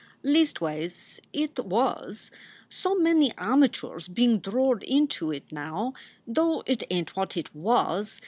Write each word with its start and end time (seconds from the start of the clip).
leastways 0.23 1.19
it 1.31 1.59
was. 1.63 2.31
So 2.69 2.95
many 2.95 3.29
amachoors 3.33 4.11
bein 4.11 4.39
drord 4.41 4.81
into 4.81 5.31
it 5.31 5.51
now, 5.51 5.93
though, 6.25 6.63
it 6.65 6.83
ain 6.89 7.05
t 7.05 7.11
what 7.13 7.37
it 7.37 7.53
was. 7.55 8.19